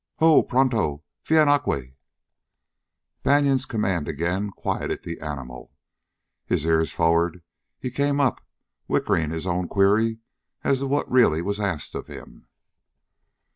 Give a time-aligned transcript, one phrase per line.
[0.17, 0.41] "Ho!
[0.41, 1.95] Pronto Vien aqui!"
[3.21, 5.73] Banion's command again quieted the animal.
[6.47, 7.43] His ears forward,
[7.77, 8.41] he came up,
[8.87, 10.17] whickering his own query
[10.63, 12.47] as to what really was asked of him.